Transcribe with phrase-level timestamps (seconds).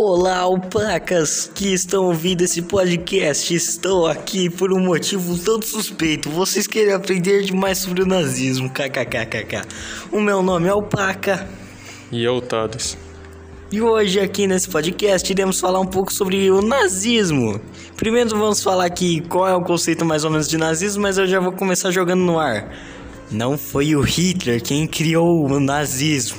[0.00, 3.52] Olá, alpacas que estão ouvindo esse podcast.
[3.52, 6.30] Estou aqui por um motivo tanto suspeito.
[6.30, 8.70] Vocês querem aprender demais sobre o nazismo.
[8.70, 9.62] KKKKK.
[10.12, 11.48] O meu nome é Alpaca.
[12.12, 12.96] E eu, Thales.
[13.72, 17.60] E hoje aqui nesse podcast iremos falar um pouco sobre o nazismo.
[17.96, 21.26] Primeiro vamos falar aqui qual é o conceito mais ou menos de nazismo, mas eu
[21.26, 22.72] já vou começar jogando no ar.
[23.32, 26.38] Não foi o Hitler quem criou o nazismo.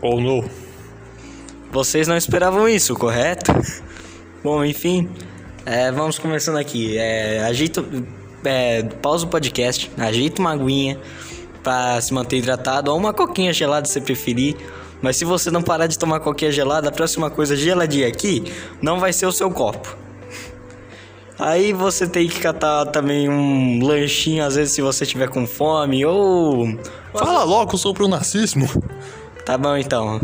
[0.00, 0.61] Ou não?
[1.72, 3.50] Vocês não esperavam isso, correto?
[4.44, 5.08] Bom, enfim,
[5.64, 6.98] é, vamos começando aqui.
[6.98, 7.82] É, ajeita,
[8.44, 11.00] é, pausa o podcast, ajeita uma aguinha
[11.62, 14.54] para se manter hidratado ou uma coquinha gelada se preferir.
[15.00, 18.44] Mas se você não parar de tomar coquinha gelada, a próxima coisa geladinha aqui
[18.82, 19.96] não vai ser o seu copo.
[21.38, 26.04] Aí você tem que catar também um lanchinho, às vezes se você tiver com fome,
[26.04, 26.68] ou.
[27.14, 28.68] Fala logo sobre o nazismo.
[29.46, 30.20] Tá bom então.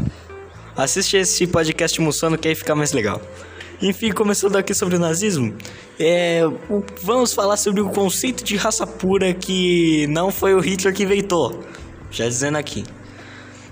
[0.79, 3.21] Assiste esse podcast Mussano que aí fica mais legal.
[3.83, 5.53] Enfim, começando aqui sobre o nazismo,
[5.99, 6.43] é,
[7.03, 11.65] vamos falar sobre o conceito de raça pura que não foi o Hitler que inventou.
[12.13, 12.85] Já dizendo aqui.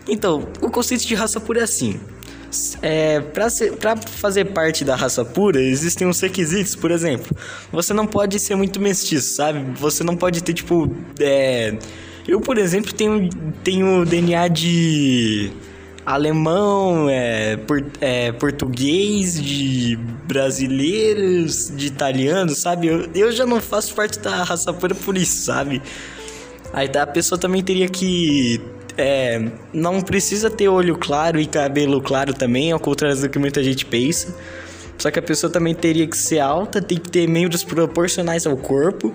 [0.09, 2.01] Então, o conceito de raça pura é assim.
[2.83, 7.37] É, para fazer parte da raça pura, existem uns requisitos, por exemplo.
[7.71, 9.65] Você não pode ser muito mestiço, sabe?
[9.79, 10.93] Você não pode ter, tipo.
[11.21, 11.73] É,
[12.27, 13.29] eu, por exemplo, tenho,
[13.63, 15.53] tenho DNA de
[16.07, 22.87] alemão, é, por, é, português, de brasileiros, de italianos, sabe?
[22.87, 25.83] Eu, eu já não faço parte da raça pura por isso, sabe?
[26.73, 28.61] Aí a pessoa também teria que.
[28.99, 33.63] É, não precisa ter olho claro e cabelo claro também, ao contrário do que muita
[33.63, 34.35] gente pensa.
[34.97, 38.57] Só que a pessoa também teria que ser alta, tem que ter membros proporcionais ao
[38.57, 39.13] corpo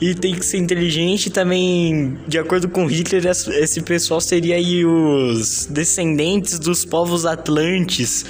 [0.00, 5.66] e tem que ser inteligente também, de acordo com Hitler, esse pessoal seria aí os
[5.66, 8.24] descendentes dos povos atlantes,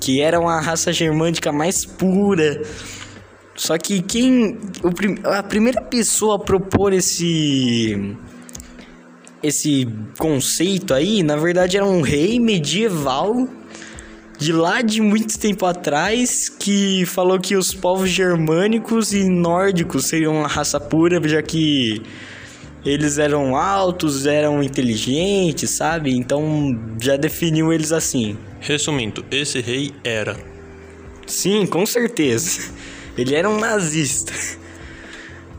[0.00, 2.62] que eram a raça germânica mais pura.
[3.54, 8.16] Só que quem o, a primeira pessoa a propor esse
[9.42, 9.86] esse
[10.18, 13.48] conceito aí, na verdade era um rei medieval
[14.38, 20.36] de lá de muito tempo atrás que falou que os povos germânicos e nórdicos seriam
[20.36, 22.02] uma raça pura, já que
[22.84, 26.14] eles eram altos, eram inteligentes, sabe?
[26.14, 28.36] Então já definiu eles assim.
[28.60, 30.36] Resumindo, esse rei era.
[31.26, 32.70] Sim, com certeza.
[33.16, 34.32] Ele era um nazista.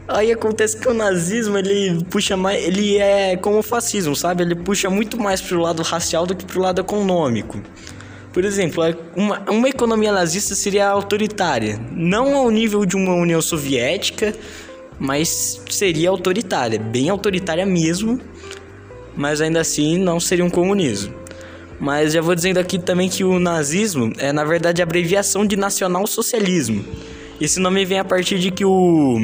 [0.08, 4.44] Aí acontece que o nazismo, ele puxa mais, ele é como o fascismo, sabe?
[4.44, 7.62] Ele puxa muito mais pro lado racial do que pro lado econômico.
[8.38, 11.80] Por exemplo, é uma, uma economia nazista seria autoritária.
[11.92, 14.32] Não ao nível de uma União Soviética,
[15.00, 18.22] mas seria autoritária, bem autoritária mesmo,
[19.16, 21.16] mas ainda assim não seria um comunismo.
[21.80, 25.56] Mas já vou dizendo aqui também que o nazismo é na verdade a abreviação de
[25.56, 26.86] nacional-socialismo.
[27.42, 29.18] Esse nome vem a partir de que o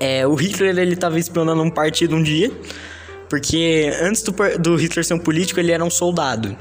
[0.00, 2.50] é, o Hitler ele estava espionando um partido um dia,
[3.30, 6.58] porque antes do, do Hitler ser um político ele era um soldado.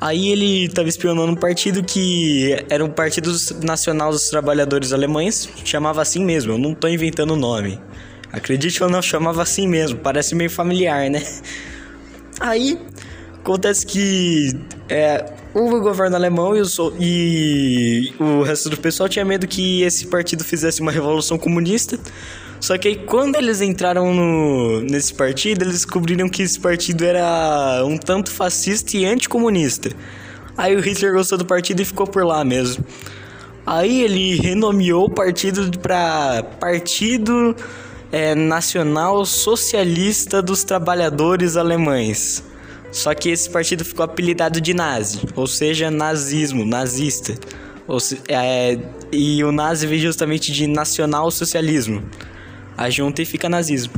[0.00, 3.32] Aí ele estava espionando um partido que era um Partido
[3.62, 7.80] Nacional dos Trabalhadores Alemães, chamava assim mesmo, eu não estou inventando o nome.
[8.32, 11.22] Acredite ou não, chamava assim mesmo, parece meio familiar, né?
[12.40, 12.78] Aí
[13.38, 16.66] acontece que é, o governo alemão e o,
[16.98, 21.98] e o resto do pessoal tinha medo que esse partido fizesse uma revolução comunista.
[22.64, 27.84] Só que aí, quando eles entraram no, nesse partido, eles descobriram que esse partido era
[27.84, 29.90] um tanto fascista e anticomunista.
[30.56, 32.82] Aí o Hitler gostou do partido e ficou por lá mesmo.
[33.66, 37.54] Aí ele renomeou o partido para Partido
[38.10, 42.42] é, Nacional Socialista dos Trabalhadores Alemães.
[42.90, 47.34] Só que esse partido ficou apelidado de nazi, ou seja, nazismo, nazista.
[48.00, 48.78] Se, é,
[49.12, 51.30] e o nazi veio justamente de nacional
[52.76, 53.92] ajunta e fica nazismo.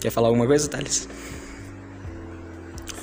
[0.00, 1.08] Quer falar alguma coisa, Thales?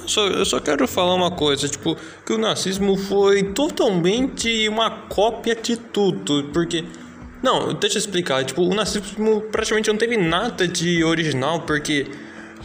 [0.07, 5.55] Só, eu só quero falar uma coisa, tipo, que o nazismo foi totalmente uma cópia
[5.55, 6.85] de tudo, porque...
[7.43, 12.07] Não, deixa eu explicar, tipo, o nazismo praticamente não teve nada de original, porque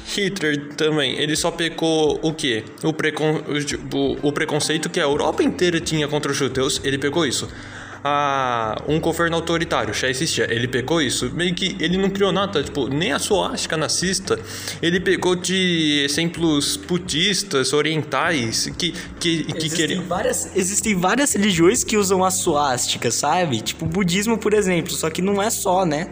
[0.06, 2.64] Hitler também, ele só pegou o quê?
[2.82, 3.42] O, precon...
[3.92, 7.48] o, o preconceito que a Europa inteira tinha contra os judeus, ele pegou isso
[8.04, 10.52] a um governo autoritário, já existia.
[10.52, 14.38] Ele pegou isso, meio que ele não criou nada, tipo, nem a suástica nazista,
[14.80, 20.04] ele pegou de exemplos budistas, orientais, que, que, que existem queriam...
[20.04, 23.60] Várias, existem várias religiões que usam a suástica, sabe?
[23.60, 26.08] Tipo, o budismo, por exemplo, só que não é só, né?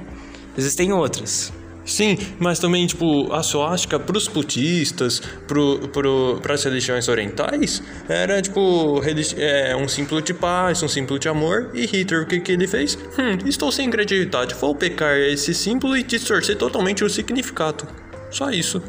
[0.57, 1.53] Existem outras.
[1.91, 9.03] Sim, mas também, tipo, a suástica pros putistas, pro, pro, pras religiões orientais, era, tipo,
[9.37, 11.73] é, um símbolo de paz, um símbolo de amor.
[11.75, 12.97] E Hitler, o que, que ele fez?
[13.19, 17.89] Hum, estou sem criatividade, vou pecar esse símbolo e distorcer totalmente o significado.
[18.31, 18.81] Só isso.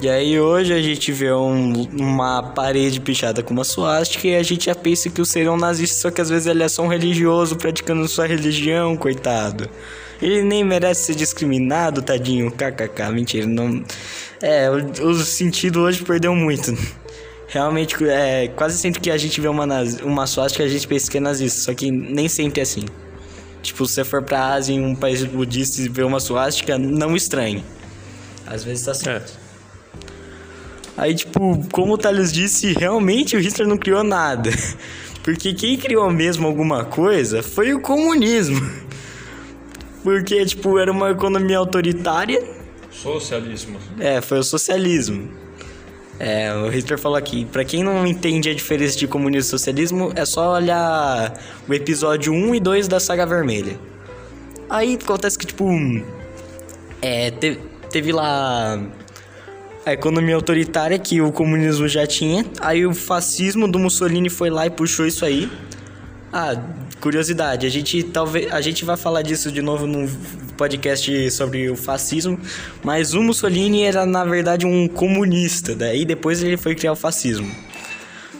[0.00, 4.42] E aí hoje a gente vê um, uma parede pichada com uma suástica e a
[4.42, 6.82] gente já pensa que o ser um nazista, só que às vezes ele é só
[6.82, 9.68] um religioso praticando sua religião, coitado.
[10.20, 12.50] Ele nem merece ser discriminado, tadinho.
[12.50, 13.46] KKK, mentira.
[13.46, 13.82] Não...
[14.42, 16.76] É, o, o sentido hoje perdeu muito.
[17.48, 21.10] Realmente, é, quase sempre que a gente vê uma, nazi, uma suástica, a gente pensa
[21.10, 21.60] que é nazista.
[21.60, 22.84] Só que nem sempre é assim.
[23.62, 27.16] Tipo, se você for pra Ásia, em um país budista e ver uma suástica, não
[27.16, 27.64] estranhe.
[28.46, 29.32] Às vezes tá certo.
[29.46, 29.50] É.
[30.96, 34.50] Aí, tipo, como o Thales disse, realmente o Hitler não criou nada.
[35.22, 38.60] Porque quem criou mesmo alguma coisa foi o comunismo.
[40.02, 42.42] Porque, tipo, era uma economia autoritária.
[42.90, 43.78] Socialismo.
[43.98, 45.30] É, foi o socialismo.
[46.18, 50.12] É, o Hitler falou aqui, para quem não entende a diferença de comunismo e socialismo,
[50.14, 51.32] é só olhar
[51.66, 53.78] o episódio 1 e 2 da Saga Vermelha.
[54.68, 55.66] Aí acontece que, tipo,
[57.00, 57.60] é, teve,
[57.90, 58.78] teve lá
[59.84, 62.44] a economia autoritária que o comunismo já tinha.
[62.60, 65.50] Aí o fascismo do Mussolini foi lá e puxou isso aí.
[66.32, 66.54] Ah,
[67.00, 70.08] curiosidade, a gente talvez a gente vai falar disso de novo num
[70.56, 72.38] podcast sobre o fascismo,
[72.84, 77.50] mas o Mussolini era na verdade um comunista, daí depois ele foi criar o fascismo.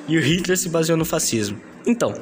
[0.07, 1.59] E o Hitler se baseou no fascismo.
[1.87, 2.15] Então,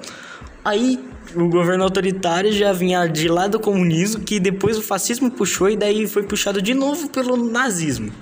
[0.65, 0.99] aí
[1.35, 5.77] o governo autoritário já vinha de lá do comunismo, que depois o fascismo puxou e
[5.77, 8.13] daí foi puxado de novo pelo nazismo.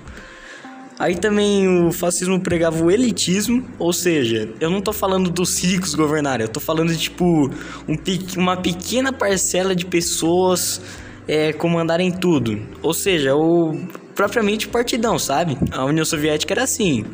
[0.99, 5.93] Aí também o fascismo pregava o elitismo, ou seja, eu não tô falando dos ricos
[5.93, 7.51] governarem, eu tô falando de tipo
[7.87, 7.95] um,
[8.35, 10.81] uma pequena parcela de pessoas
[11.27, 12.59] é, comandarem tudo.
[12.81, 13.79] Ou seja, o
[14.15, 15.55] propriamente partidão, sabe?
[15.71, 17.05] A União Soviética era assim.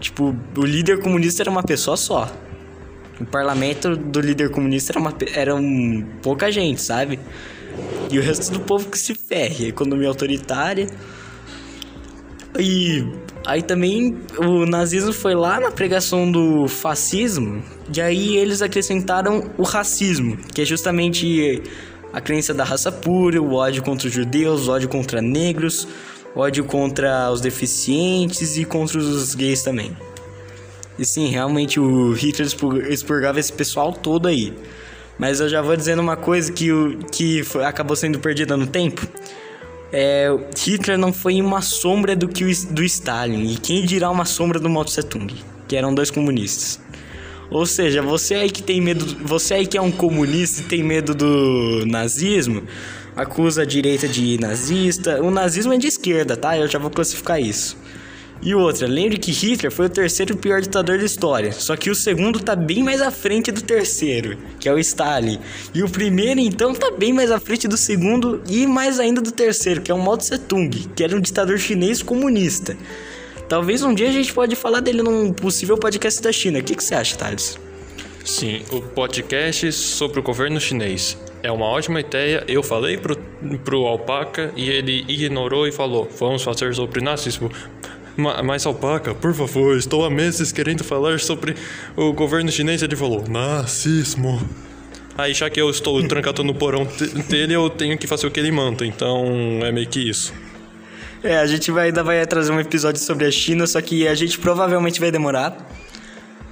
[0.00, 2.28] Tipo, o líder comunista era uma pessoa só.
[3.20, 7.20] O parlamento do líder comunista era, uma, era um, pouca gente, sabe?
[8.10, 9.68] E o resto do povo que se ferre.
[9.68, 10.88] Economia autoritária.
[12.58, 13.04] E
[13.46, 17.62] aí também o nazismo foi lá na pregação do fascismo,
[17.94, 21.62] e aí eles acrescentaram o racismo, que é justamente
[22.12, 25.88] a crença da raça pura, o ódio contra os judeus, o ódio contra negros,
[26.36, 29.96] ódio contra os deficientes e contra os gays também.
[30.98, 32.46] E sim, realmente o Hitler
[32.90, 34.52] expurgava esse pessoal todo aí.
[35.18, 36.68] Mas eu já vou dizendo uma coisa que,
[37.10, 39.06] que foi, acabou sendo perdida no tempo
[39.92, 44.24] é, Hitler não foi uma sombra do que o, do Stalin, e quem dirá uma
[44.24, 45.34] sombra do Mao Tse Tung,
[45.68, 46.80] que eram dois comunistas.
[47.50, 50.82] Ou seja, você aí que tem medo, você aí que é um comunista e tem
[50.82, 52.62] medo do nazismo,
[53.14, 55.22] acusa a direita de nazista.
[55.22, 56.56] O nazismo é de esquerda, tá?
[56.56, 57.76] Eu já vou classificar isso.
[58.44, 61.94] E outra, lembre que Hitler foi o terceiro pior ditador da história, só que o
[61.94, 65.38] segundo tá bem mais à frente do terceiro, que é o Stalin.
[65.72, 69.30] E o primeiro, então, tá bem mais à frente do segundo e mais ainda do
[69.30, 72.76] terceiro, que é o Mao Tse Tung, que era um ditador chinês comunista.
[73.48, 76.58] Talvez um dia a gente pode falar dele num possível podcast da China.
[76.58, 77.56] O que, que você acha, Thales?
[78.24, 81.18] Sim, o podcast sobre o governo chinês.
[81.42, 82.44] É uma ótima ideia.
[82.46, 83.16] Eu falei pro,
[83.64, 87.50] pro Alpaca e ele ignorou e falou: Vamos fazer sobre nazismo.
[88.16, 91.56] Mas Alpaca, por favor, estou há meses querendo falar sobre
[91.96, 92.82] o governo chinês.
[92.82, 94.40] Ele falou, nazismo.
[95.16, 96.86] Aí já que eu estou trancado no porão
[97.28, 98.84] dele, eu tenho que fazer o que ele manda.
[98.84, 99.24] Então
[99.62, 100.32] é meio que isso.
[101.22, 104.14] É, a gente vai, ainda vai trazer um episódio sobre a China, só que a
[104.14, 105.56] gente provavelmente vai demorar.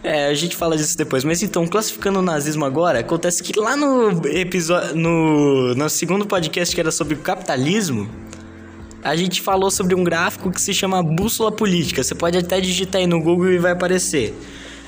[0.02, 1.24] É, a gente fala disso depois.
[1.24, 4.94] Mas então, classificando o nazismo agora, acontece que lá no episódio.
[4.94, 8.08] No, no segundo podcast que era sobre o capitalismo
[9.02, 12.02] a gente falou sobre um gráfico que se chama bússola política.
[12.02, 14.34] Você pode até digitar aí no Google e vai aparecer.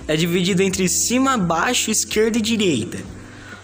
[0.07, 2.99] É dividido entre cima, baixo, esquerda e direita.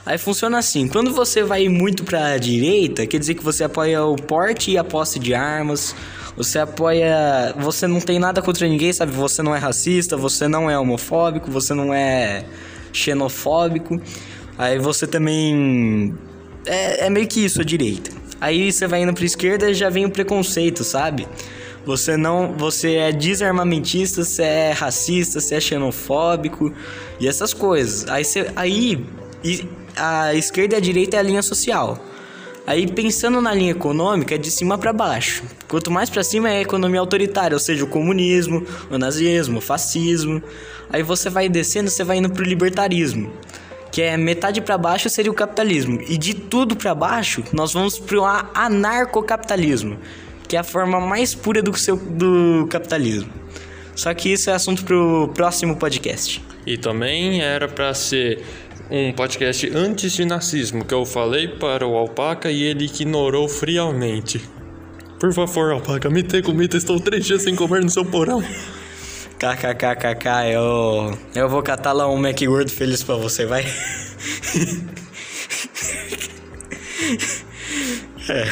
[0.06, 4.02] Aí funciona assim: quando você vai muito para a direita, quer dizer que você apoia
[4.04, 5.94] o porte e a posse de armas.
[6.34, 7.52] Você apoia.
[7.58, 9.12] Você não tem nada contra ninguém, sabe?
[9.12, 12.44] Você não é racista, você não é homofóbico, você não é
[12.92, 14.00] xenofóbico.
[14.56, 16.14] Aí você também.
[16.64, 18.17] É, é meio que isso a direita.
[18.40, 21.26] Aí você vai indo pra esquerda e já vem o preconceito, sabe?
[21.84, 26.72] Você não, você é desarmamentista, você é racista, você é xenofóbico
[27.18, 28.08] e essas coisas.
[28.08, 29.04] Aí você, aí
[29.96, 31.98] a esquerda e a direita é a linha social.
[32.66, 35.42] Aí pensando na linha econômica é de cima para baixo.
[35.66, 39.62] Quanto mais para cima é a economia autoritária, ou seja, o comunismo, o nazismo, o
[39.62, 40.42] fascismo.
[40.90, 43.32] Aí você vai descendo, você vai indo pro libertarismo
[43.98, 46.00] que é metade para baixo seria o capitalismo.
[46.06, 49.98] E de tudo para baixo, nós vamos pro anarcocapitalismo,
[50.46, 53.28] que é a forma mais pura do, seu, do capitalismo.
[53.96, 56.40] Só que isso é assunto pro próximo podcast.
[56.64, 58.40] E também era para ser
[58.88, 64.40] um podcast antes de nazismo, que eu falei para o Alpaca e ele ignorou friamente.
[65.18, 68.44] Por favor, Alpaca, me dê comida, estou três dias sem comer no seu porão.
[69.38, 73.64] KKKKK, eu, eu vou catar lá um Mac feliz pra você, vai?
[78.28, 78.44] é.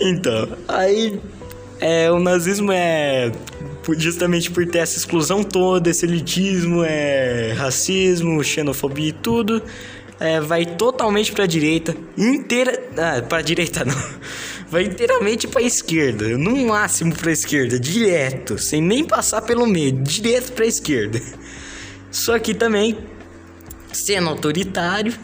[0.00, 1.20] Então, aí
[1.80, 3.32] é, o nazismo é
[3.96, 9.62] justamente por ter essa exclusão toda, esse elitismo, é, racismo, xenofobia e tudo,
[10.20, 13.96] é, vai totalmente para a direita, inteira, ah, para a direita não,
[14.70, 19.66] vai inteiramente para a esquerda, no máximo para a esquerda, direto, sem nem passar pelo
[19.66, 21.20] meio, direto para a esquerda.
[22.10, 22.98] Só que também
[23.92, 25.14] sendo autoritário,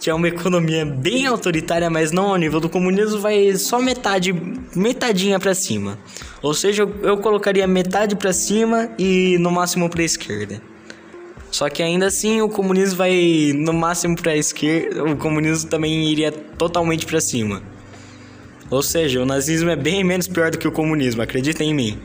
[0.00, 4.32] que é uma economia bem autoritária, mas não ao nível do comunismo, vai só metade,
[4.74, 5.98] metadinha para cima.
[6.40, 10.62] Ou seja, eu, eu colocaria metade para cima e no máximo para esquerda.
[11.50, 16.30] Só que ainda assim o comunismo vai no máximo para esquerda, o comunismo também iria
[16.30, 17.62] totalmente para cima.
[18.70, 21.98] Ou seja, o nazismo é bem menos pior do que o comunismo, acreditem em mim.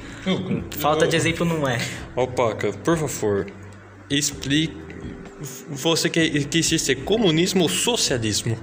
[0.78, 1.78] Falta de exemplo não é.
[2.16, 3.48] Opaca, por favor,
[4.10, 4.82] explique.
[5.70, 8.58] Você quis dizer comunismo ou socialismo?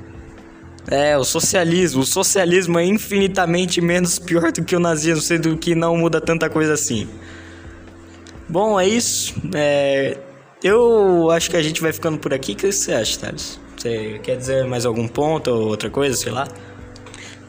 [0.91, 2.01] É, o socialismo.
[2.01, 6.49] O socialismo é infinitamente menos pior do que o nazismo, sendo que não muda tanta
[6.49, 7.07] coisa assim.
[8.49, 9.35] Bom, é isso.
[9.55, 10.17] É,
[10.65, 12.53] eu acho que a gente vai ficando por aqui.
[12.53, 13.61] O que você acha, Thales?
[13.77, 16.49] Você quer dizer mais algum ponto ou outra coisa, sei lá?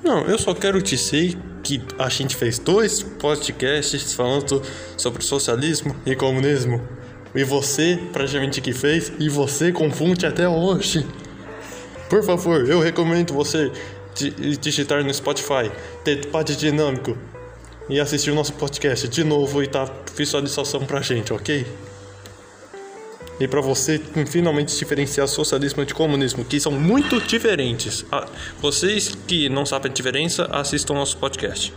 [0.04, 4.62] Não, eu só quero dizer que a gente fez dois podcasts falando
[4.98, 6.82] sobre socialismo e comunismo.
[7.36, 11.06] E você, praticamente que fez, e você confunde até hoje.
[12.10, 13.72] Por favor, eu recomendo você
[14.60, 15.72] digitar no Spotify,
[16.04, 17.18] ter parte dinâmico
[17.88, 21.66] e assistir o nosso podcast de novo e dar visualização pra gente, ok?
[23.42, 28.06] E para você finalmente diferenciar socialismo de comunismo, que são muito diferentes.
[28.12, 28.28] Ah,
[28.62, 31.74] vocês que não sabem a diferença, assistam nosso podcast.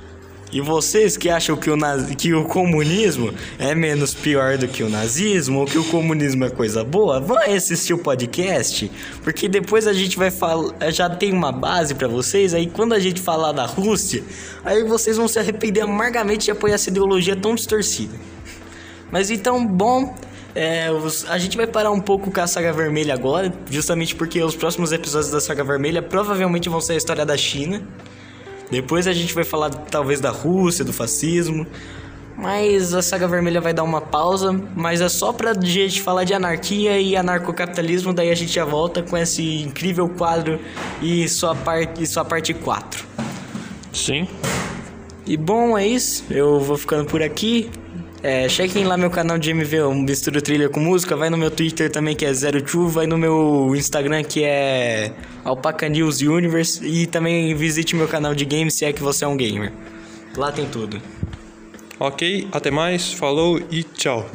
[0.52, 4.83] E vocês que acham que o, nazi, que o comunismo é menos pior do que
[4.83, 8.92] o nazismo, ou que o comunismo é coisa boa, vão assistir o podcast,
[9.23, 12.99] porque depois a gente vai falar, já tem uma base para vocês, aí quando a
[12.99, 14.23] gente falar da Rússia,
[14.62, 18.14] aí vocês vão se arrepender amargamente de apoiar essa ideologia tão distorcida.
[19.11, 20.14] Mas então, bom,
[20.54, 24.42] é, os, a gente vai parar um pouco com a Saga Vermelha agora, justamente porque
[24.42, 27.82] os próximos episódios da Saga Vermelha provavelmente vão ser a história da China.
[28.70, 31.66] Depois a gente vai falar talvez da Rússia, do fascismo.
[32.37, 36.34] Mas a saga vermelha vai dar uma pausa, mas é só pra gente falar de
[36.34, 40.58] anarquia e anarcocapitalismo, daí a gente já volta com esse incrível quadro
[41.00, 43.04] e sua parte, e sua parte 4.
[43.92, 44.26] Sim.
[45.25, 46.25] E bom, é isso.
[46.28, 47.70] Eu vou ficando por aqui.
[48.24, 51.14] É, chequem lá meu canal de MV, um Mistura Trilha com Música.
[51.14, 55.12] Vai no meu Twitter também, que é Zero Vai no meu Instagram, que é
[55.44, 56.82] Alpaca News Universe.
[56.82, 59.74] E também visite meu canal de games, se é que você é um gamer.
[60.38, 61.02] Lá tem tudo.
[62.00, 64.26] Ok, até mais, falou e tchau.